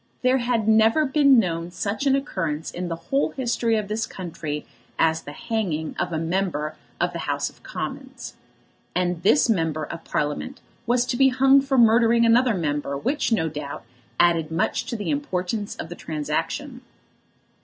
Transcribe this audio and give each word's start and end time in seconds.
There 0.23 0.39
had 0.39 0.67
never 0.67 1.05
been 1.05 1.37
known 1.37 1.69
such 1.69 2.07
an 2.07 2.15
occurrence 2.15 2.71
in 2.71 2.87
the 2.87 2.95
whole 2.95 3.29
history 3.33 3.75
of 3.75 3.87
this 3.87 4.07
country 4.07 4.65
as 4.97 5.21
the 5.21 5.31
hanging 5.31 5.95
of 5.99 6.11
a 6.11 6.17
member 6.17 6.75
of 6.99 7.13
the 7.13 7.19
House 7.29 7.51
of 7.51 7.61
Commons. 7.61 8.33
And 8.95 9.21
this 9.21 9.47
Member 9.47 9.83
of 9.83 10.03
Parliament 10.03 10.59
was 10.87 11.05
to 11.05 11.15
be 11.17 11.27
hung 11.29 11.61
for 11.61 11.77
murdering 11.77 12.25
another 12.25 12.55
member, 12.55 12.97
which, 12.97 13.31
no 13.31 13.47
doubt, 13.47 13.83
added 14.19 14.49
much 14.49 14.85
to 14.87 14.95
the 14.95 15.11
importance 15.11 15.75
of 15.75 15.89
the 15.89 15.95
transaction. 15.95 16.81